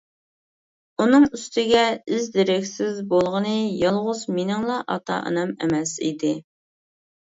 ئۇنىڭ 1.03 1.27
ئۈستىگە 1.37 1.83
ئىز- 2.15 2.31
دېرەكسىز 2.37 2.97
بولغىنى 3.13 3.53
يالغۇز 3.83 4.25
مېنىڭلا 4.39 4.81
ئاتا- 4.95 5.23
ئانام 5.29 5.57
ئەمەس 5.59 5.97
ئىدى. 6.09 6.33